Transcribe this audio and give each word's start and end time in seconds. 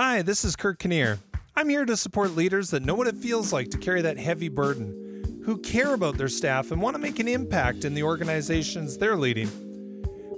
Hi, 0.00 0.22
this 0.22 0.44
is 0.44 0.54
Kurt 0.54 0.78
Kinnear. 0.78 1.18
I'm 1.56 1.68
here 1.68 1.84
to 1.84 1.96
support 1.96 2.36
leaders 2.36 2.70
that 2.70 2.84
know 2.84 2.94
what 2.94 3.08
it 3.08 3.16
feels 3.16 3.52
like 3.52 3.68
to 3.70 3.78
carry 3.78 4.00
that 4.02 4.16
heavy 4.16 4.48
burden, 4.48 5.42
who 5.44 5.58
care 5.58 5.92
about 5.92 6.16
their 6.16 6.28
staff 6.28 6.70
and 6.70 6.80
want 6.80 6.94
to 6.94 7.02
make 7.02 7.18
an 7.18 7.26
impact 7.26 7.84
in 7.84 7.94
the 7.94 8.04
organizations 8.04 8.96
they're 8.96 9.16
leading. 9.16 9.50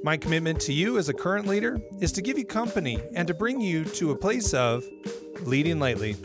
My 0.03 0.17
commitment 0.17 0.61
to 0.62 0.73
you 0.73 0.96
as 0.96 1.11
a 1.11 1.12
current 1.12 1.46
leader 1.46 1.79
is 2.01 2.11
to 2.12 2.23
give 2.23 2.38
you 2.38 2.46
company 2.46 3.03
and 3.15 3.29
to 3.29 3.35
bring 3.35 3.60
you 3.60 3.85
to 3.85 4.13
a 4.13 4.17
place 4.17 4.54
of 4.54 4.83
leading 5.42 5.79
lightly. 5.79 6.17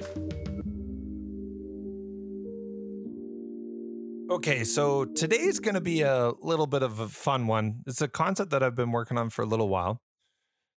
Okay, 4.31 4.63
so 4.63 5.03
today's 5.03 5.59
going 5.59 5.75
to 5.75 5.81
be 5.81 6.03
a 6.03 6.31
little 6.41 6.67
bit 6.67 6.83
of 6.83 7.01
a 7.01 7.09
fun 7.09 7.47
one. 7.47 7.81
It's 7.85 8.01
a 8.01 8.07
concept 8.07 8.51
that 8.51 8.63
I've 8.63 8.77
been 8.77 8.93
working 8.93 9.17
on 9.17 9.29
for 9.29 9.41
a 9.41 9.45
little 9.45 9.67
while, 9.67 9.99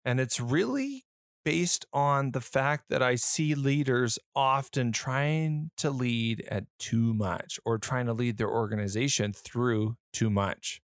and 0.05 0.21
it's 0.21 0.39
really 0.39 1.01
based 1.45 1.85
on 1.93 2.31
the 2.31 2.41
fact 2.41 2.85
that 2.89 3.03
I 3.03 3.15
see 3.15 3.53
leaders 3.53 4.17
often 4.35 4.91
trying 4.91 5.69
to 5.77 5.91
lead 5.91 6.43
at 6.49 6.65
too 6.79 7.13
much 7.13 7.59
or 7.63 7.77
trying 7.77 8.07
to 8.07 8.13
lead 8.13 8.37
their 8.37 8.49
organization 8.49 9.31
through 9.31 9.95
too 10.11 10.31
much. 10.31 10.81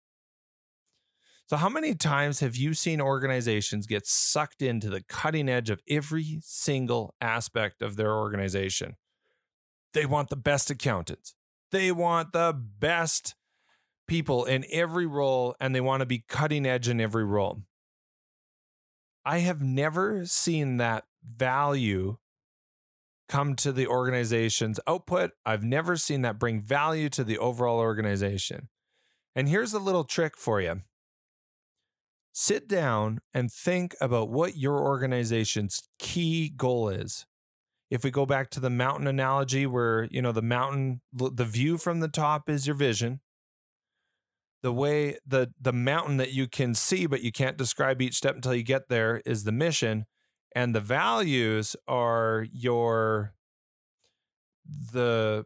So, 1.46 1.56
how 1.56 1.70
many 1.70 1.94
times 1.94 2.38
have 2.40 2.54
you 2.54 2.74
seen 2.74 3.00
organizations 3.00 3.88
get 3.88 4.06
sucked 4.06 4.62
into 4.62 4.88
the 4.88 5.00
cutting 5.00 5.48
edge 5.48 5.70
of 5.70 5.80
every 5.88 6.38
single 6.42 7.16
aspect 7.20 7.82
of 7.82 7.96
their 7.96 8.14
organization? 8.14 8.94
They 9.94 10.06
want 10.06 10.28
the 10.28 10.36
best 10.36 10.70
accountants, 10.70 11.34
they 11.72 11.90
want 11.90 12.32
the 12.32 12.52
best 12.52 13.34
people 14.06 14.44
in 14.44 14.64
every 14.70 15.06
role, 15.06 15.56
and 15.58 15.74
they 15.74 15.80
want 15.80 16.02
to 16.02 16.06
be 16.06 16.22
cutting 16.28 16.66
edge 16.66 16.88
in 16.88 17.00
every 17.00 17.24
role. 17.24 17.62
I 19.30 19.38
have 19.38 19.62
never 19.62 20.26
seen 20.26 20.78
that 20.78 21.04
value 21.24 22.16
come 23.28 23.54
to 23.54 23.70
the 23.70 23.86
organization's 23.86 24.80
output. 24.88 25.30
I've 25.46 25.62
never 25.62 25.96
seen 25.96 26.22
that 26.22 26.40
bring 26.40 26.60
value 26.60 27.08
to 27.10 27.22
the 27.22 27.38
overall 27.38 27.78
organization. 27.78 28.70
And 29.36 29.48
here's 29.48 29.72
a 29.72 29.78
little 29.78 30.02
trick 30.02 30.36
for 30.36 30.60
you 30.60 30.82
sit 32.32 32.66
down 32.66 33.20
and 33.32 33.52
think 33.52 33.94
about 34.00 34.30
what 34.30 34.56
your 34.56 34.80
organization's 34.80 35.80
key 36.00 36.48
goal 36.48 36.88
is. 36.88 37.24
If 37.88 38.02
we 38.02 38.10
go 38.10 38.26
back 38.26 38.50
to 38.50 38.60
the 38.60 38.68
mountain 38.68 39.06
analogy, 39.06 39.64
where, 39.64 40.08
you 40.10 40.22
know, 40.22 40.32
the 40.32 40.42
mountain, 40.42 41.02
the 41.12 41.44
view 41.44 41.78
from 41.78 42.00
the 42.00 42.08
top 42.08 42.50
is 42.50 42.66
your 42.66 42.74
vision, 42.74 43.20
the 44.62 44.72
way 44.72 45.16
the 45.26 45.52
the 45.60 45.72
mountain 45.72 46.16
that 46.18 46.32
you 46.32 46.46
can 46.46 46.74
see 46.74 47.06
but 47.06 47.22
you 47.22 47.32
can't 47.32 47.56
describe 47.56 48.02
each 48.02 48.14
step 48.14 48.34
until 48.34 48.54
you 48.54 48.62
get 48.62 48.88
there 48.88 49.22
is 49.24 49.44
the 49.44 49.52
mission 49.52 50.06
and 50.54 50.74
the 50.74 50.80
values 50.80 51.76
are 51.86 52.46
your 52.52 53.34
the 54.92 55.44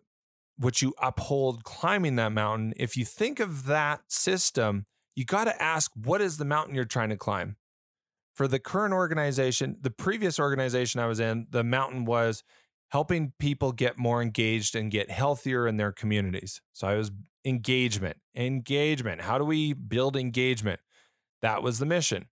what 0.57 0.81
you 0.81 0.95
uphold 1.03 1.65
climbing 1.65 2.15
that 2.17 2.31
mountain. 2.31 2.73
If 2.77 2.97
you 2.97 3.05
think 3.05 3.41
of 3.41 3.67
that 3.67 4.01
system 4.09 4.87
you 5.15 5.25
got 5.25 5.45
to 5.45 5.63
ask 5.63 5.93
what 5.95 6.21
is 6.21 6.39
the 6.39 6.45
mountain 6.45 6.75
you're 6.75 6.85
trying 6.85 7.11
to 7.11 7.17
climb? 7.17 7.57
For 8.35 8.49
the 8.49 8.59
current 8.59 8.95
organization 8.95 9.77
the 9.81 9.91
previous 9.91 10.39
organization 10.41 11.01
i 11.01 11.07
was 11.07 11.21
in 11.21 11.47
the 11.51 11.65
mountain 11.65 12.05
was 12.05 12.43
helping 12.95 13.33
people 13.39 13.73
get 13.73 13.99
more 13.99 14.23
engaged 14.23 14.75
and 14.75 14.91
get 14.91 15.11
healthier 15.11 15.67
in 15.67 15.77
their 15.77 15.93
communities 15.93 16.61
so 16.73 16.89
i 16.89 16.95
was 16.95 17.11
engagement. 17.45 18.17
Engagement. 18.35 19.21
How 19.23 19.39
do 19.39 19.45
we 19.45 19.73
build 19.73 20.17
engagement? 20.17 20.81
That 21.43 21.63
was 21.63 21.79
the 21.79 21.87
mission. 21.87 22.27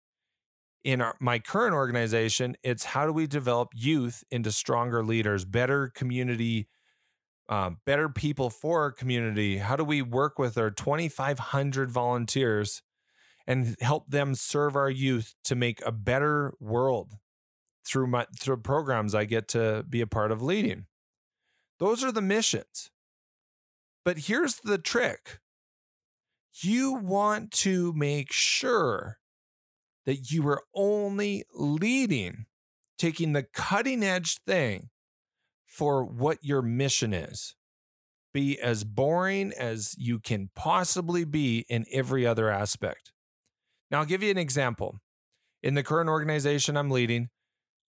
In 0.85 1.01
our, 1.01 1.15
my 1.21 1.39
current 1.39 1.75
organization, 1.75 2.57
it's 2.63 2.85
how 2.85 3.07
do 3.07 3.13
we 3.13 3.27
develop 3.27 3.69
youth 3.75 4.25
into 4.31 4.51
stronger 4.51 5.05
leaders, 5.05 5.45
better 5.45 5.93
community, 5.95 6.67
uh, 7.49 7.71
better 7.87 8.09
people 8.09 8.51
for 8.51 8.81
our 8.81 8.91
community? 8.91 9.59
How 9.59 9.77
do 9.77 9.85
we 9.85 10.03
work 10.03 10.39
with 10.39 10.59
our 10.59 10.71
2,500 10.71 11.91
volunteers 11.91 12.83
and 13.47 13.77
help 13.81 14.11
them 14.11 14.35
serve 14.35 14.75
our 14.75 14.91
youth 14.91 15.35
to 15.45 15.55
make 15.55 15.81
a 15.87 15.93
better 15.93 16.55
world 16.59 17.15
through 17.87 18.07
my 18.07 18.27
through 18.39 18.59
programs 18.59 19.15
I 19.15 19.25
get 19.25 19.49
to 19.49 19.85
be 19.89 20.01
a 20.01 20.07
part 20.07 20.31
of 20.31 20.43
leading? 20.43 20.87
Those 21.79 22.05
are 22.05 22.13
the 22.13 22.23
missions. 22.23 22.91
But 24.05 24.19
here's 24.19 24.57
the 24.57 24.79
trick 24.79 25.39
you 26.63 26.93
want 26.95 27.51
to 27.51 27.93
make 27.95 28.31
sure 28.31 29.19
that 30.05 30.31
you 30.31 30.47
are 30.49 30.63
only 30.75 31.45
leading, 31.55 32.47
taking 32.99 33.33
the 33.33 33.45
cutting 33.55 34.03
edge 34.03 34.39
thing 34.47 34.91
for 35.67 36.05
what 36.05 36.39
your 36.43 36.61
mission 36.63 37.15
is. 37.15 37.55
Be 38.35 38.61
as 38.61 38.85
boring 38.85 39.53
as 39.59 39.95
you 39.99 40.19
can 40.19 40.51
possibly 40.55 41.25
be 41.25 41.65
in 41.69 41.85
every 41.93 42.27
other 42.27 42.51
aspect. 42.51 43.13
Now, 43.91 44.01
I'll 44.01 44.07
give 44.07 44.23
you 44.23 44.31
an 44.31 44.39
example. 44.39 44.99
In 45.63 45.75
the 45.75 45.83
current 45.83 46.09
organization 46.09 46.77
I'm 46.77 46.91
leading, 46.91 47.29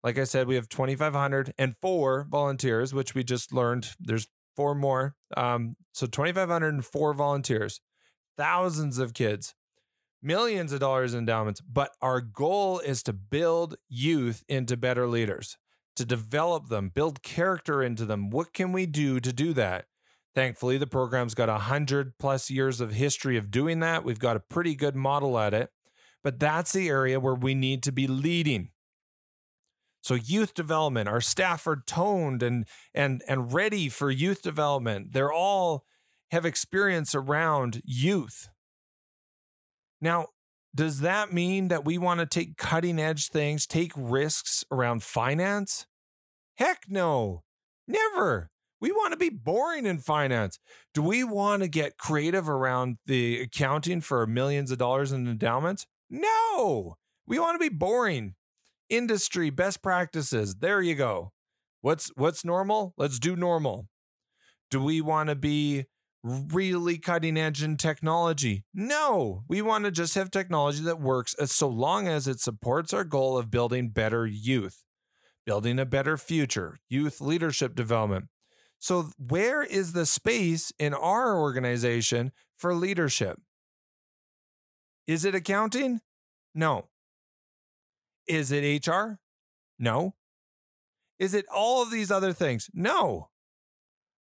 like 0.03 0.17
I 0.17 0.23
said, 0.23 0.47
we 0.47 0.55
have 0.55 0.69
2,504 0.69 2.27
volunteers, 2.29 2.93
which 2.93 3.13
we 3.13 3.23
just 3.23 3.53
learned 3.53 3.89
there's 3.99 4.27
four 4.55 4.75
more. 4.75 5.15
Um, 5.37 5.75
so 5.93 6.07
2,504 6.07 7.13
volunteers, 7.13 7.81
thousands 8.37 8.97
of 8.97 9.13
kids, 9.13 9.53
millions 10.21 10.73
of 10.73 10.79
dollars 10.79 11.13
in 11.13 11.19
endowments. 11.19 11.61
But 11.61 11.91
our 12.01 12.21
goal 12.21 12.79
is 12.79 13.03
to 13.03 13.13
build 13.13 13.75
youth 13.89 14.43
into 14.47 14.75
better 14.75 15.07
leaders, 15.07 15.57
to 15.95 16.05
develop 16.05 16.69
them, 16.69 16.89
build 16.89 17.21
character 17.21 17.83
into 17.83 18.05
them. 18.05 18.29
What 18.29 18.53
can 18.53 18.71
we 18.71 18.85
do 18.85 19.19
to 19.19 19.31
do 19.31 19.53
that? 19.53 19.85
Thankfully, 20.33 20.77
the 20.77 20.87
program's 20.87 21.35
got 21.35 21.49
a 21.49 21.57
hundred 21.57 22.17
plus 22.17 22.49
years 22.49 22.79
of 22.79 22.93
history 22.93 23.35
of 23.37 23.51
doing 23.51 23.81
that. 23.81 24.05
We've 24.05 24.19
got 24.19 24.37
a 24.37 24.41
pretty 24.41 24.75
good 24.75 24.95
model 24.95 25.37
at 25.37 25.53
it, 25.53 25.69
but 26.23 26.39
that's 26.39 26.71
the 26.71 26.87
area 26.87 27.19
where 27.19 27.35
we 27.35 27.53
need 27.53 27.83
to 27.83 27.91
be 27.91 28.07
leading. 28.07 28.69
So 30.01 30.15
youth 30.15 30.53
development, 30.53 31.07
our 31.07 31.21
staff 31.21 31.67
are 31.67 31.83
toned 31.85 32.41
and 32.41 32.65
and 32.93 33.23
and 33.27 33.53
ready 33.53 33.87
for 33.87 34.09
youth 34.09 34.41
development. 34.41 35.13
They're 35.13 35.31
all 35.31 35.85
have 36.31 36.45
experience 36.45 37.13
around 37.13 37.81
youth. 37.85 38.49
Now, 39.99 40.27
does 40.73 41.01
that 41.01 41.33
mean 41.33 41.67
that 41.67 41.85
we 41.85 41.97
want 41.97 42.21
to 42.21 42.25
take 42.25 42.57
cutting 42.57 42.99
edge 42.99 43.27
things, 43.27 43.67
take 43.67 43.91
risks 43.95 44.63
around 44.71 45.03
finance? 45.03 45.85
Heck 46.55 46.85
no. 46.87 47.43
Never. 47.87 48.49
We 48.79 48.91
want 48.91 49.11
to 49.11 49.17
be 49.17 49.29
boring 49.29 49.85
in 49.85 49.99
finance. 49.99 50.57
Do 50.93 51.03
we 51.03 51.23
want 51.23 51.61
to 51.61 51.67
get 51.67 51.97
creative 51.97 52.49
around 52.49 52.97
the 53.05 53.41
accounting 53.41 54.01
for 54.01 54.25
millions 54.25 54.71
of 54.71 54.79
dollars 54.79 55.11
in 55.11 55.27
endowments? 55.27 55.85
No. 56.09 56.95
We 57.27 57.37
want 57.37 57.61
to 57.61 57.69
be 57.69 57.73
boring 57.73 58.35
industry 58.91 59.49
best 59.49 59.81
practices. 59.81 60.55
There 60.55 60.81
you 60.81 60.95
go. 60.95 61.31
What's 61.81 62.11
what's 62.15 62.45
normal? 62.45 62.93
Let's 62.97 63.17
do 63.17 63.35
normal. 63.35 63.87
Do 64.69 64.81
we 64.81 65.01
want 65.01 65.29
to 65.29 65.35
be 65.35 65.85
really 66.23 66.97
cutting 66.97 67.37
edge 67.37 67.63
in 67.63 67.77
technology? 67.77 68.63
No, 68.73 69.43
we 69.47 69.61
want 69.61 69.85
to 69.85 69.91
just 69.91 70.15
have 70.15 70.29
technology 70.29 70.83
that 70.83 71.01
works 71.01 71.33
as 71.35 71.51
so 71.51 71.67
long 71.67 72.07
as 72.07 72.27
it 72.27 72.39
supports 72.39 72.93
our 72.93 73.03
goal 73.03 73.37
of 73.37 73.49
building 73.49 73.89
better 73.89 74.27
youth, 74.27 74.83
building 75.45 75.79
a 75.79 75.85
better 75.85 76.17
future, 76.17 76.77
youth 76.89 77.19
leadership 77.19 77.75
development. 77.75 78.25
So, 78.77 79.11
where 79.17 79.63
is 79.63 79.93
the 79.93 80.05
space 80.05 80.71
in 80.79 80.93
our 80.93 81.37
organization 81.37 82.31
for 82.57 82.73
leadership? 82.73 83.39
Is 85.07 85.25
it 85.25 85.35
accounting? 85.35 86.01
No. 86.53 86.90
Is 88.27 88.51
it 88.51 88.87
HR? 88.87 89.19
No. 89.79 90.15
Is 91.19 91.33
it 91.33 91.45
all 91.53 91.83
of 91.83 91.91
these 91.91 92.11
other 92.11 92.33
things? 92.33 92.69
No. 92.73 93.29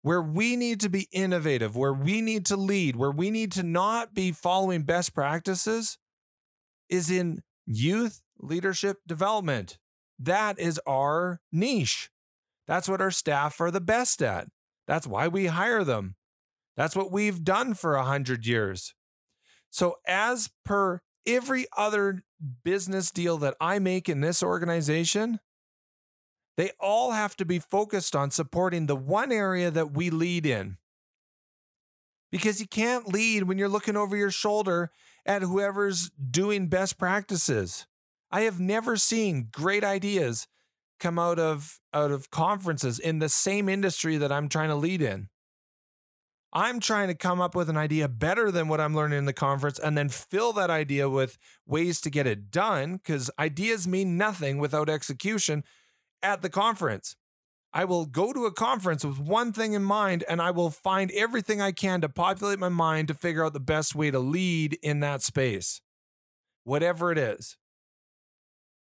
Where 0.02 0.22
we 0.22 0.56
need 0.56 0.80
to 0.82 0.90
be 0.90 1.08
innovative, 1.12 1.76
where 1.76 1.94
we 1.94 2.22
need 2.22 2.46
to 2.48 2.58
lead, 2.58 2.96
where 2.96 3.12
we 3.12 3.30
need 3.30 3.52
to 3.54 3.64
not 3.64 4.14
be 4.14 4.32
following 4.32 4.84
best 4.84 5.14
practices 5.14 5.98
is 6.90 7.12
in 7.12 7.44
youth 7.66 8.22
leadership 8.40 8.98
development. 9.06 9.78
That 10.20 10.60
is 10.60 10.80
our 10.88 11.42
niche. 11.52 12.10
That's 12.68 12.90
what 12.90 13.02
our 13.02 13.12
staff 13.12 13.60
are 13.62 13.72
the 13.72 13.82
best 13.82 14.22
at. 14.22 14.48
That's 14.88 15.08
why 15.08 15.28
we 15.28 15.48
hire 15.48 15.84
them. 15.84 16.16
That's 16.76 16.96
what 16.96 17.12
we've 17.12 17.44
done 17.44 17.74
for 17.74 17.96
a 17.96 18.06
hundred 18.06 18.46
years. 18.46 18.94
So, 19.70 19.96
as 20.08 20.50
per 20.64 21.02
every 21.26 21.66
other 21.76 22.24
business 22.64 23.12
deal 23.12 23.38
that 23.38 23.56
I 23.60 23.80
make 23.80 24.10
in 24.10 24.22
this 24.22 24.44
organization, 24.44 25.40
they 26.56 26.72
all 26.80 27.12
have 27.12 27.36
to 27.38 27.46
be 27.46 27.60
focused 27.60 28.16
on 28.16 28.32
supporting 28.32 28.86
the 28.86 28.96
one 28.96 29.32
area 29.32 29.70
that 29.72 29.92
we 29.92 30.10
lead 30.10 30.46
in. 30.46 30.78
Because 32.32 32.60
you 32.60 32.68
can't 32.68 33.08
lead 33.08 33.44
when 33.44 33.58
you're 33.58 33.70
looking 33.70 33.96
over 33.96 34.18
your 34.18 34.32
shoulder 34.32 34.92
at 35.26 35.42
whoever's 35.42 36.10
doing 36.10 36.68
best 36.68 36.98
practices. 36.98 37.86
I 38.32 38.42
have 38.42 38.60
never 38.60 38.98
seen 38.98 39.50
great 39.52 39.84
ideas 39.84 40.48
come 41.00 41.20
out 41.20 41.40
of 41.40 41.80
out 41.94 42.12
of 42.12 42.32
conferences 42.32 43.00
in 43.00 43.20
the 43.20 43.30
same 43.30 43.70
industry 43.70 44.18
that 44.18 44.32
I'm 44.32 44.50
trying 44.50 44.70
to 44.70 44.76
lead 44.76 45.02
in. 45.02 45.30
I'm 46.58 46.80
trying 46.80 47.08
to 47.10 47.14
come 47.14 47.40
up 47.40 47.54
with 47.54 47.70
an 47.70 47.78
idea 47.78 48.08
better 48.08 48.50
than 48.50 48.68
what 48.68 48.82
I'm 48.82 48.96
learning 48.96 49.20
in 49.20 49.26
the 49.26 49.32
conference 49.32 49.78
and 49.78 49.96
then 49.96 50.10
fill 50.10 50.54
that 50.54 50.72
idea 50.72 51.08
with 51.08 51.38
ways 51.68 52.02
to 52.02 52.10
get 52.10 52.26
it 52.26 52.50
done 52.50 52.96
because 52.96 53.30
ideas 53.38 53.88
mean 53.88 54.18
nothing 54.18 54.58
without 54.58 54.90
execution 54.90 55.64
at 56.24 56.42
the 56.42 56.50
conference. 56.50 57.16
I 57.74 57.86
will 57.86 58.08
go 58.08 58.34
to 58.34 58.48
a 58.48 58.52
conference 58.52 59.06
with 59.06 59.20
one 59.20 59.54
thing 59.54 59.74
in 59.74 59.84
mind 59.84 60.24
and 60.28 60.42
I 60.42 60.50
will 60.50 60.72
find 60.72 61.12
everything 61.12 61.62
I 61.62 61.74
can 61.74 62.02
to 62.02 62.10
populate 62.10 62.58
my 62.58 62.70
mind 62.70 63.10
to 63.10 63.14
figure 63.14 63.46
out 63.46 63.54
the 63.54 63.60
best 63.60 63.94
way 63.94 64.10
to 64.10 64.18
lead 64.18 64.80
in 64.82 65.00
that 65.02 65.22
space, 65.22 65.80
whatever 66.64 67.12
it 67.12 67.20
is. 67.20 67.56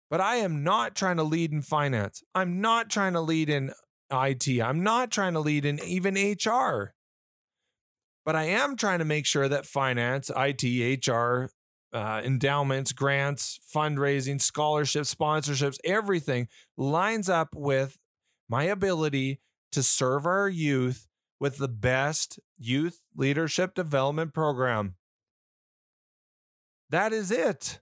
But 0.09 0.21
I 0.21 0.37
am 0.37 0.63
not 0.63 0.95
trying 0.95 1.17
to 1.17 1.25
lead 1.25 1.51
in 1.51 1.61
finance. 1.61 2.23
I'm 2.37 2.61
not 2.61 2.89
trying 2.89 3.15
to 3.15 3.21
lead 3.21 3.49
in 3.49 3.73
IT. 4.13 4.63
I'm 4.63 4.85
not 4.85 5.11
trying 5.11 5.33
to 5.33 5.41
lead 5.41 5.65
in 5.65 5.83
even 5.83 6.15
HR. 6.15 6.95
But 8.25 8.37
I 8.37 8.45
am 8.45 8.77
trying 8.77 9.01
to 9.01 9.05
make 9.05 9.27
sure 9.27 9.49
that 9.49 9.67
finance, 9.67 10.31
IT, 10.35 11.07
HR, 11.07 11.51
uh, 11.93 12.23
endowments, 12.25 12.93
grants, 12.93 13.61
fundraising, 13.73 14.41
scholarships, 14.41 15.15
sponsorships, 15.15 15.79
everything 15.85 16.49
lines 16.77 17.29
up 17.29 17.51
with 17.55 17.99
my 18.49 18.65
ability 18.65 19.41
to 19.73 19.83
serve 19.83 20.27
our 20.27 20.49
youth 20.49 21.07
with 21.39 21.59
the 21.59 21.69
best 21.69 22.39
youth 22.59 23.01
leadership 23.17 23.75
development 23.75 24.33
program. 24.33 24.95
That 26.91 27.13
is 27.13 27.31
it. 27.31 27.81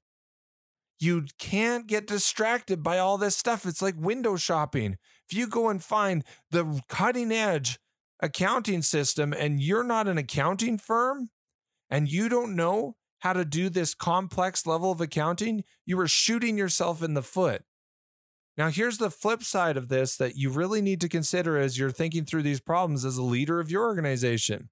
You 0.99 1.27
can't 1.39 1.87
get 1.87 2.07
distracted 2.07 2.83
by 2.83 2.99
all 2.99 3.19
this 3.19 3.37
stuff. 3.37 3.67
It's 3.67 3.83
like 3.83 3.95
window 3.99 4.37
shopping. 4.37 4.99
If 5.29 5.37
you 5.37 5.47
go 5.47 5.69
and 5.69 5.83
find 5.83 6.25
the 6.51 6.81
cutting 6.89 7.33
edge 7.33 7.79
accounting 8.23 8.81
system 8.81 9.33
and 9.33 9.61
you're 9.61 9.83
not 9.83 10.09
an 10.09 10.17
accounting 10.17 10.79
firm 10.79 11.29
and 11.91 12.09
you 12.09 12.29
don't 12.29 12.57
know 12.57 12.95
how 13.19 13.33
to 13.33 13.45
do 13.45 13.69
this 13.69 13.95
complex 13.95 14.67
level 14.67 14.91
of 14.91 15.01
accounting, 15.01 15.65
you 15.85 15.99
are 16.01 16.09
shooting 16.09 16.57
yourself 16.57 17.03
in 17.03 17.15
the 17.15 17.23
foot. 17.23 17.63
Now, 18.57 18.69
here's 18.69 18.99
the 18.99 19.11
flip 19.11 19.43
side 19.43 19.77
of 19.77 19.89
this 19.89 20.17
that 20.17 20.37
you 20.37 20.51
really 20.51 20.83
need 20.83 21.01
to 21.03 21.09
consider 21.09 21.59
as 21.59 21.79
you're 21.79 21.91
thinking 21.91 22.25
through 22.25 22.43
these 22.43 22.61
problems 22.61 23.05
as 23.05 23.17
a 23.17 23.23
leader 23.23 23.61
of 23.61 23.71
your 23.71 23.85
organization. 23.85 24.71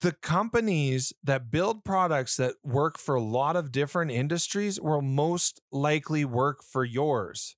The 0.00 0.12
companies 0.12 1.12
that 1.24 1.50
build 1.50 1.84
products 1.84 2.36
that 2.36 2.54
work 2.62 2.98
for 2.98 3.16
a 3.16 3.22
lot 3.22 3.56
of 3.56 3.72
different 3.72 4.10
industries 4.10 4.80
will 4.80 5.02
most 5.02 5.60
likely 5.72 6.24
work 6.24 6.62
for 6.62 6.84
yours. 6.84 7.56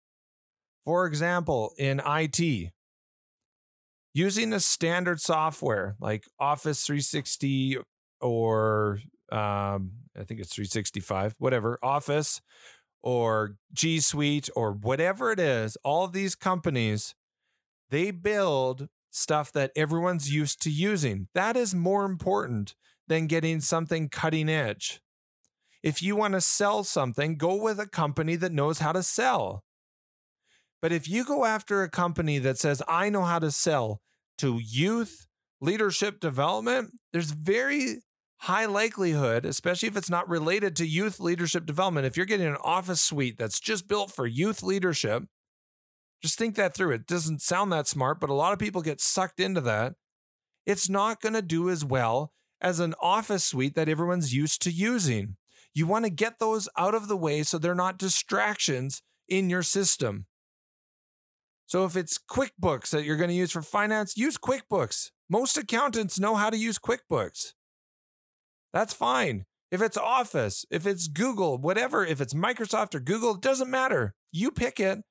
For 0.84 1.06
example, 1.06 1.72
in 1.78 2.00
IT, 2.04 2.72
using 4.12 4.52
a 4.52 4.60
standard 4.60 5.20
software 5.20 5.96
like 6.00 6.24
Office 6.38 6.84
360 6.84 7.78
or 8.20 9.00
um, 9.30 9.92
I 10.16 10.24
think 10.24 10.40
it's 10.40 10.54
365, 10.54 11.34
whatever, 11.38 11.78
Office 11.82 12.40
or 13.02 13.56
G 13.72 14.00
Suite 14.00 14.50
or 14.54 14.72
whatever 14.72 15.32
it 15.32 15.40
is, 15.40 15.76
all 15.84 16.08
these 16.08 16.34
companies, 16.34 17.14
they 17.90 18.10
build 18.10 18.88
stuff 19.10 19.52
that 19.52 19.72
everyone's 19.74 20.32
used 20.32 20.60
to 20.62 20.70
using. 20.70 21.28
That 21.34 21.56
is 21.56 21.74
more 21.74 22.04
important 22.04 22.74
than 23.08 23.26
getting 23.26 23.60
something 23.60 24.08
cutting 24.08 24.48
edge. 24.48 25.00
If 25.82 26.02
you 26.02 26.14
want 26.14 26.34
to 26.34 26.40
sell 26.40 26.84
something, 26.84 27.36
go 27.36 27.54
with 27.54 27.80
a 27.80 27.86
company 27.86 28.36
that 28.36 28.52
knows 28.52 28.80
how 28.80 28.92
to 28.92 29.02
sell. 29.02 29.64
But 30.82 30.92
if 30.92 31.08
you 31.08 31.24
go 31.24 31.44
after 31.44 31.82
a 31.82 31.90
company 31.90 32.38
that 32.38 32.58
says, 32.58 32.82
I 32.88 33.10
know 33.10 33.22
how 33.22 33.38
to 33.38 33.50
sell 33.50 34.00
to 34.38 34.58
youth 34.58 35.26
leadership 35.60 36.20
development, 36.20 36.92
there's 37.12 37.32
very 37.32 37.98
high 38.38 38.64
likelihood, 38.64 39.44
especially 39.44 39.88
if 39.88 39.96
it's 39.96 40.08
not 40.08 40.28
related 40.28 40.74
to 40.74 40.86
youth 40.86 41.20
leadership 41.20 41.66
development, 41.66 42.06
if 42.06 42.16
you're 42.16 42.24
getting 42.24 42.46
an 42.46 42.56
office 42.64 43.02
suite 43.02 43.36
that's 43.38 43.60
just 43.60 43.86
built 43.86 44.10
for 44.10 44.26
youth 44.26 44.62
leadership, 44.62 45.24
just 46.22 46.38
think 46.38 46.54
that 46.56 46.74
through. 46.74 46.92
It 46.92 47.06
doesn't 47.06 47.42
sound 47.42 47.70
that 47.72 47.86
smart, 47.86 48.18
but 48.18 48.30
a 48.30 48.34
lot 48.34 48.54
of 48.54 48.58
people 48.58 48.80
get 48.80 49.00
sucked 49.00 49.40
into 49.40 49.60
that. 49.62 49.94
It's 50.64 50.88
not 50.88 51.20
going 51.20 51.34
to 51.34 51.42
do 51.42 51.68
as 51.68 51.84
well 51.84 52.32
as 52.60 52.80
an 52.80 52.94
office 53.00 53.44
suite 53.44 53.74
that 53.74 53.88
everyone's 53.88 54.34
used 54.34 54.62
to 54.62 54.70
using. 54.70 55.36
You 55.74 55.86
want 55.86 56.06
to 56.06 56.10
get 56.10 56.38
those 56.38 56.68
out 56.78 56.94
of 56.94 57.08
the 57.08 57.16
way 57.16 57.42
so 57.42 57.58
they're 57.58 57.74
not 57.74 57.98
distractions 57.98 59.02
in 59.28 59.50
your 59.50 59.62
system. 59.62 60.26
So 61.70 61.84
if 61.84 61.94
it's 61.94 62.18
QuickBooks 62.18 62.90
that 62.90 63.04
you're 63.04 63.16
going 63.16 63.28
to 63.28 63.34
use 63.34 63.52
for 63.52 63.62
finance, 63.62 64.16
use 64.16 64.36
QuickBooks. 64.36 65.12
Most 65.28 65.56
accountants 65.56 66.18
know 66.18 66.34
how 66.34 66.50
to 66.50 66.56
use 66.56 66.80
QuickBooks. 66.80 67.52
That's 68.72 68.92
fine. 68.92 69.44
If 69.70 69.80
it's 69.80 69.96
Office, 69.96 70.64
if 70.68 70.84
it's 70.84 71.06
Google, 71.06 71.58
whatever, 71.58 72.04
if 72.04 72.20
it's 72.20 72.34
Microsoft 72.34 72.96
or 72.96 72.98
Google, 72.98 73.36
it 73.36 73.40
doesn't 73.40 73.70
matter. 73.70 74.14
You 74.32 74.50
pick 74.50 74.80
it. 74.80 75.02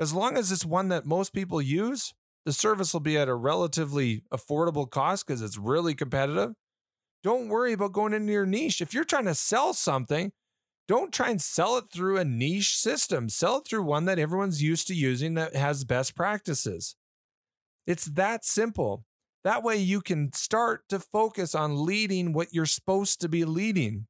As 0.00 0.12
long 0.12 0.36
as 0.36 0.50
it's 0.50 0.64
one 0.64 0.88
that 0.88 1.06
most 1.06 1.32
people 1.32 1.62
use, 1.62 2.12
the 2.44 2.52
service 2.52 2.92
will 2.92 2.98
be 2.98 3.16
at 3.16 3.28
a 3.28 3.34
relatively 3.36 4.24
affordable 4.34 4.90
cost 4.90 5.24
because 5.24 5.40
it's 5.40 5.56
really 5.56 5.94
competitive. 5.94 6.50
Don't 7.22 7.48
worry 7.48 7.74
about 7.74 7.92
going 7.92 8.12
into 8.12 8.32
your 8.32 8.44
niche. 8.44 8.80
If 8.80 8.92
you're 8.92 9.04
trying 9.04 9.26
to 9.26 9.36
sell 9.36 9.72
something, 9.72 10.32
don't 10.88 11.12
try 11.12 11.28
and 11.28 11.40
sell 11.40 11.76
it 11.76 11.84
through 11.92 12.16
a 12.16 12.24
niche 12.24 12.74
system. 12.76 13.28
Sell 13.28 13.58
it 13.58 13.68
through 13.68 13.82
one 13.82 14.06
that 14.06 14.18
everyone's 14.18 14.62
used 14.62 14.88
to 14.88 14.94
using 14.94 15.34
that 15.34 15.54
has 15.54 15.84
best 15.84 16.16
practices. 16.16 16.96
It's 17.86 18.06
that 18.06 18.44
simple. 18.44 19.04
That 19.44 19.62
way 19.62 19.76
you 19.76 20.00
can 20.00 20.32
start 20.32 20.88
to 20.88 20.98
focus 20.98 21.54
on 21.54 21.84
leading 21.84 22.32
what 22.32 22.52
you're 22.52 22.66
supposed 22.66 23.20
to 23.20 23.28
be 23.28 23.44
leading. 23.44 24.06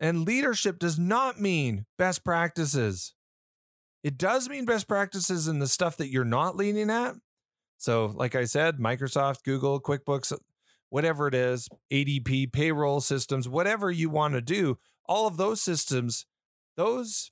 And 0.00 0.26
leadership 0.26 0.80
does 0.80 0.98
not 0.98 1.40
mean 1.40 1.86
best 1.96 2.24
practices. 2.24 3.14
It 4.02 4.18
does 4.18 4.48
mean 4.48 4.64
best 4.64 4.88
practices 4.88 5.46
in 5.46 5.60
the 5.60 5.68
stuff 5.68 5.96
that 5.98 6.10
you're 6.10 6.24
not 6.24 6.56
leading 6.56 6.90
at. 6.90 7.14
So, 7.78 8.06
like 8.06 8.34
I 8.34 8.44
said, 8.44 8.78
Microsoft, 8.78 9.44
Google, 9.44 9.80
QuickBooks, 9.80 10.36
whatever 10.92 11.26
it 11.26 11.34
is, 11.34 11.70
ADP, 11.90 12.52
payroll 12.52 13.00
systems, 13.00 13.48
whatever 13.48 13.90
you 13.90 14.10
want 14.10 14.34
to 14.34 14.42
do, 14.42 14.76
all 15.06 15.26
of 15.26 15.38
those 15.38 15.62
systems, 15.62 16.26
those 16.76 17.30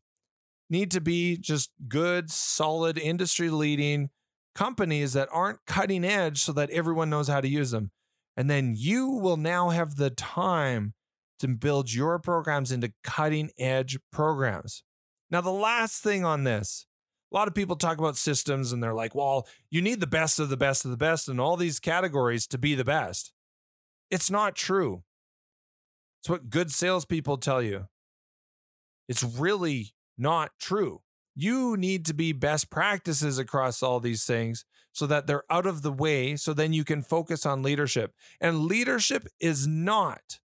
need 0.70 0.90
to 0.90 1.00
be 1.00 1.36
just 1.36 1.70
good, 1.86 2.30
solid, 2.30 2.96
industry 2.96 3.50
leading 3.50 4.08
companies 4.54 5.12
that 5.12 5.28
aren't 5.30 5.58
cutting 5.66 6.06
edge 6.06 6.40
so 6.40 6.54
that 6.54 6.70
everyone 6.70 7.10
knows 7.10 7.28
how 7.28 7.38
to 7.38 7.48
use 7.48 7.70
them. 7.70 7.90
And 8.34 8.48
then 8.48 8.72
you 8.74 9.10
will 9.10 9.36
now 9.36 9.68
have 9.68 9.96
the 9.96 10.08
time 10.08 10.94
to 11.40 11.48
build 11.48 11.92
your 11.92 12.18
programs 12.18 12.72
into 12.72 12.94
cutting 13.04 13.50
edge 13.58 13.98
programs. 14.10 14.84
Now, 15.30 15.42
the 15.42 15.50
last 15.50 16.02
thing 16.02 16.24
on 16.24 16.44
this 16.44 16.86
a 17.30 17.36
lot 17.36 17.46
of 17.46 17.54
people 17.54 17.76
talk 17.76 17.98
about 17.98 18.16
systems 18.16 18.72
and 18.72 18.82
they're 18.82 18.94
like, 18.94 19.14
well, 19.14 19.46
you 19.70 19.80
need 19.80 20.00
the 20.00 20.06
best 20.06 20.40
of 20.40 20.48
the 20.48 20.56
best 20.56 20.84
of 20.84 20.90
the 20.90 20.96
best 20.96 21.28
in 21.28 21.38
all 21.38 21.56
these 21.56 21.78
categories 21.78 22.46
to 22.48 22.58
be 22.58 22.74
the 22.74 22.84
best. 22.84 23.32
It's 24.10 24.30
not 24.30 24.56
true. 24.56 25.02
It's 26.20 26.28
what 26.28 26.50
good 26.50 26.70
salespeople 26.70 27.38
tell 27.38 27.62
you. 27.62 27.86
It's 29.08 29.22
really 29.22 29.94
not 30.18 30.50
true. 30.60 31.00
You 31.34 31.76
need 31.76 32.04
to 32.06 32.14
be 32.14 32.32
best 32.32 32.70
practices 32.70 33.38
across 33.38 33.82
all 33.82 34.00
these 34.00 34.24
things 34.24 34.64
so 34.92 35.06
that 35.06 35.26
they're 35.26 35.44
out 35.50 35.66
of 35.66 35.82
the 35.82 35.92
way. 35.92 36.36
So 36.36 36.52
then 36.52 36.72
you 36.72 36.84
can 36.84 37.02
focus 37.02 37.46
on 37.46 37.62
leadership. 37.62 38.12
And 38.40 38.66
leadership 38.66 39.26
is 39.40 39.66
not 39.66 40.40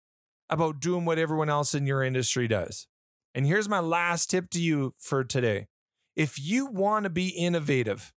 about 0.50 0.80
doing 0.80 1.06
what 1.06 1.18
everyone 1.18 1.50
else 1.50 1.74
in 1.74 1.88
your 1.88 2.04
industry 2.04 2.48
does. 2.48 2.88
And 3.34 3.48
here's 3.48 3.70
my 3.70 3.80
last 3.80 4.30
tip 4.30 4.50
to 4.52 4.62
you 4.62 4.94
for 5.00 5.24
today. 5.24 5.68
If 6.16 6.40
you 6.40 6.68
want 6.68 7.06
to 7.06 7.10
be 7.10 7.30
innovative, 7.30 8.14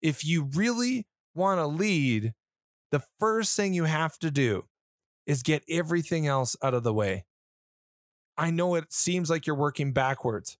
if 0.00 0.24
you 0.24 0.48
really 0.54 1.06
want 1.34 1.60
to 1.60 1.66
lead, 1.66 2.32
the 2.90 3.02
first 3.20 3.56
thing 3.56 3.74
you 3.74 3.84
have 3.84 4.18
to 4.20 4.30
do 4.30 4.64
is 5.26 5.42
get 5.42 5.64
everything 5.68 6.26
else 6.26 6.56
out 6.62 6.74
of 6.74 6.82
the 6.82 6.94
way. 6.94 7.24
I 8.38 8.50
know 8.50 8.74
it 8.74 8.92
seems 8.92 9.30
like 9.30 9.46
you're 9.46 9.56
working 9.56 9.92
backwards, 9.92 10.58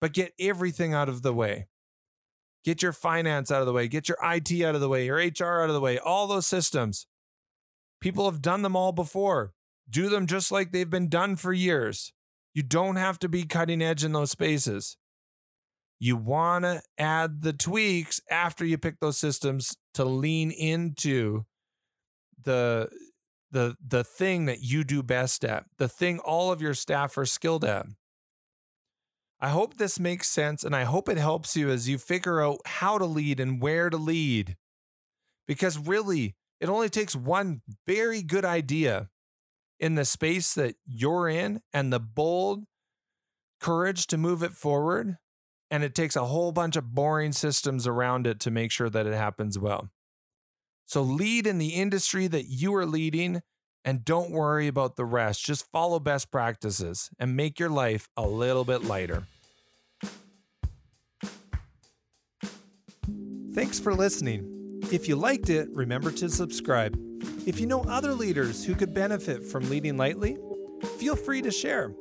but 0.00 0.12
get 0.12 0.32
everything 0.38 0.94
out 0.94 1.08
of 1.08 1.22
the 1.22 1.34
way. 1.34 1.68
Get 2.64 2.82
your 2.82 2.92
finance 2.92 3.50
out 3.50 3.60
of 3.60 3.66
the 3.66 3.72
way, 3.72 3.86
get 3.86 4.08
your 4.08 4.18
IT 4.22 4.50
out 4.62 4.74
of 4.74 4.80
the 4.80 4.88
way, 4.88 5.06
your 5.06 5.18
HR 5.18 5.62
out 5.62 5.68
of 5.68 5.74
the 5.74 5.80
way, 5.80 5.98
all 5.98 6.26
those 6.26 6.46
systems. 6.46 7.06
People 8.00 8.28
have 8.30 8.42
done 8.42 8.62
them 8.62 8.74
all 8.74 8.92
before. 8.92 9.52
Do 9.88 10.08
them 10.08 10.26
just 10.26 10.50
like 10.50 10.72
they've 10.72 10.90
been 10.90 11.08
done 11.08 11.36
for 11.36 11.52
years. 11.52 12.12
You 12.54 12.62
don't 12.62 12.96
have 12.96 13.18
to 13.20 13.28
be 13.28 13.44
cutting 13.44 13.82
edge 13.82 14.02
in 14.02 14.12
those 14.12 14.30
spaces. 14.30 14.96
You 15.98 16.16
want 16.16 16.64
to 16.64 16.82
add 16.98 17.42
the 17.42 17.52
tweaks 17.52 18.20
after 18.30 18.64
you 18.64 18.78
pick 18.78 19.00
those 19.00 19.16
systems 19.16 19.76
to 19.94 20.04
lean 20.04 20.50
into 20.50 21.44
the 22.42 22.88
the 23.56 23.74
the 23.88 24.04
thing 24.04 24.44
that 24.44 24.60
you 24.60 24.84
do 24.84 25.02
best 25.02 25.42
at, 25.42 25.64
the 25.78 25.88
thing 25.88 26.18
all 26.18 26.52
of 26.52 26.60
your 26.60 26.74
staff 26.74 27.16
are 27.16 27.24
skilled 27.24 27.64
at. 27.64 27.86
I 29.40 29.48
hope 29.48 29.78
this 29.78 29.98
makes 29.98 30.28
sense 30.28 30.62
and 30.62 30.76
I 30.76 30.84
hope 30.84 31.08
it 31.08 31.16
helps 31.16 31.56
you 31.56 31.70
as 31.70 31.88
you 31.88 31.96
figure 31.96 32.42
out 32.42 32.58
how 32.66 32.98
to 32.98 33.06
lead 33.06 33.40
and 33.40 33.62
where 33.62 33.88
to 33.88 33.96
lead. 33.96 34.56
Because 35.48 35.78
really, 35.78 36.36
it 36.60 36.68
only 36.68 36.90
takes 36.90 37.16
one 37.16 37.62
very 37.86 38.22
good 38.22 38.44
idea 38.44 39.08
in 39.80 39.94
the 39.94 40.04
space 40.04 40.52
that 40.52 40.74
you're 40.86 41.26
in 41.26 41.62
and 41.72 41.90
the 41.90 42.00
bold 42.00 42.64
courage 43.58 44.06
to 44.08 44.18
move 44.18 44.42
it 44.42 44.52
forward. 44.52 45.16
And 45.70 45.82
it 45.82 45.94
takes 45.94 46.14
a 46.14 46.26
whole 46.26 46.52
bunch 46.52 46.76
of 46.76 46.94
boring 46.94 47.32
systems 47.32 47.86
around 47.86 48.26
it 48.26 48.38
to 48.40 48.50
make 48.50 48.70
sure 48.70 48.90
that 48.90 49.06
it 49.06 49.14
happens 49.14 49.58
well. 49.58 49.88
So 50.86 51.02
lead 51.02 51.46
in 51.46 51.58
the 51.58 51.70
industry 51.70 52.26
that 52.28 52.46
you 52.46 52.74
are 52.74 52.86
leading 52.86 53.42
and 53.84 54.04
don't 54.04 54.30
worry 54.30 54.66
about 54.66 54.96
the 54.96 55.04
rest. 55.04 55.44
Just 55.44 55.70
follow 55.70 56.00
best 56.00 56.30
practices 56.30 57.10
and 57.18 57.36
make 57.36 57.60
your 57.60 57.70
life 57.70 58.08
a 58.16 58.26
little 58.26 58.64
bit 58.64 58.84
lighter. 58.84 59.24
Thanks 63.54 63.80
for 63.80 63.94
listening. 63.94 64.80
If 64.92 65.08
you 65.08 65.16
liked 65.16 65.50
it, 65.50 65.68
remember 65.72 66.12
to 66.12 66.28
subscribe. 66.28 66.96
If 67.46 67.58
you 67.58 67.66
know 67.66 67.82
other 67.84 68.12
leaders 68.12 68.64
who 68.64 68.74
could 68.74 68.92
benefit 68.92 69.44
from 69.44 69.68
leading 69.70 69.96
lightly, 69.96 70.36
feel 70.98 71.16
free 71.16 71.42
to 71.42 71.50
share. 71.50 71.94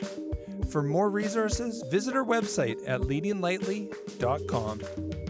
For 0.70 0.84
more 0.84 1.10
resources, 1.10 1.84
visit 1.90 2.16
our 2.16 2.26
website 2.26 2.78
at 2.88 3.02
leadinglightly.com. 3.02 5.25